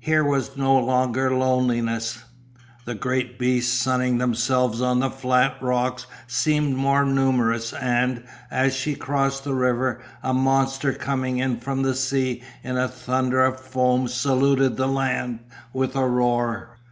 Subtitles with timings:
[0.00, 2.24] Here was no longer loneliness.
[2.84, 8.96] The great beasts sunning themselves on the flat rocks seemed more numerous and, as she
[8.96, 14.08] crossed the river, a monster coming in from the sea in a thunder of foam
[14.08, 15.38] saluted the land
[15.72, 16.76] with a roar.